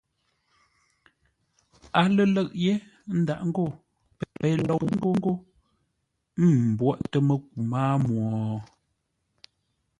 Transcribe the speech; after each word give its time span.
A 1.99 2.01
lə̂ʼ 2.15 2.49
yé, 2.63 2.73
ə́ 3.09 3.13
ndáʼ 3.21 3.41
ngô: 3.49 3.65
Pei 4.37 4.55
lou 4.67 4.79
pə́ 5.01 5.11
ńgó 5.19 5.31
m 6.39 6.41
mbwóʼtə́ 6.71 7.19
məku 7.27 7.49
mâa 7.71 7.93
mwo. 8.03 8.23